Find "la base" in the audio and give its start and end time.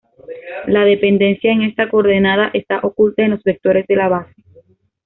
3.97-4.33